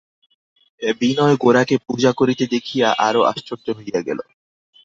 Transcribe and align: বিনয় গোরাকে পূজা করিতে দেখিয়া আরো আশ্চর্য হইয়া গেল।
বিনয় 0.99 1.35
গোরাকে 1.35 1.75
পূজা 1.87 2.11
করিতে 2.11 2.43
দেখিয়া 2.47 2.87
আরো 3.07 3.21
আশ্চর্য 3.23 3.65
হইয়া 3.77 3.99
গেল। 4.07 4.19